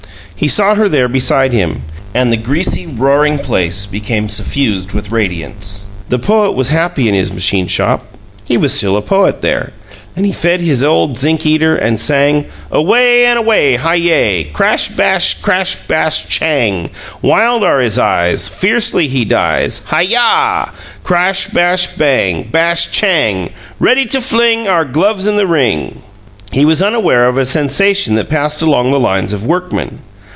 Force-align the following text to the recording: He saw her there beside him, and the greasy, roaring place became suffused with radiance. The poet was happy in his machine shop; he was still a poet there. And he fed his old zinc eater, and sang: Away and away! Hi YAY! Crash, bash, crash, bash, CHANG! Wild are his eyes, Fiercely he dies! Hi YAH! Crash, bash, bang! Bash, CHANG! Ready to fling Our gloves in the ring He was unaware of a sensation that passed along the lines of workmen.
He 0.33 0.47
saw 0.47 0.73
her 0.73 0.89
there 0.89 1.07
beside 1.07 1.51
him, 1.51 1.83
and 2.15 2.33
the 2.33 2.37
greasy, 2.37 2.87
roaring 2.87 3.37
place 3.37 3.85
became 3.85 4.27
suffused 4.27 4.91
with 4.91 5.11
radiance. 5.11 5.85
The 6.09 6.17
poet 6.17 6.53
was 6.53 6.69
happy 6.69 7.07
in 7.07 7.13
his 7.13 7.31
machine 7.31 7.67
shop; 7.67 8.03
he 8.43 8.57
was 8.57 8.73
still 8.73 8.97
a 8.97 9.03
poet 9.03 9.43
there. 9.43 9.71
And 10.15 10.25
he 10.25 10.31
fed 10.33 10.59
his 10.59 10.83
old 10.83 11.15
zinc 11.15 11.45
eater, 11.45 11.75
and 11.75 11.99
sang: 11.99 12.45
Away 12.71 13.27
and 13.27 13.37
away! 13.37 13.75
Hi 13.75 13.93
YAY! 13.99 14.45
Crash, 14.51 14.87
bash, 14.89 15.35
crash, 15.43 15.75
bash, 15.85 16.27
CHANG! 16.27 16.89
Wild 17.21 17.63
are 17.63 17.79
his 17.79 17.99
eyes, 17.99 18.49
Fiercely 18.49 19.07
he 19.07 19.23
dies! 19.23 19.81
Hi 19.89 20.01
YAH! 20.01 20.71
Crash, 21.03 21.47
bash, 21.53 21.85
bang! 21.97 22.49
Bash, 22.51 22.89
CHANG! 22.91 23.51
Ready 23.79 24.07
to 24.07 24.19
fling 24.19 24.67
Our 24.67 24.85
gloves 24.85 25.27
in 25.27 25.37
the 25.37 25.45
ring 25.45 26.01
He 26.51 26.65
was 26.65 26.81
unaware 26.81 27.27
of 27.27 27.37
a 27.37 27.45
sensation 27.45 28.15
that 28.15 28.27
passed 28.27 28.63
along 28.63 28.89
the 28.89 28.99
lines 28.99 29.33
of 29.33 29.45
workmen. 29.45 29.99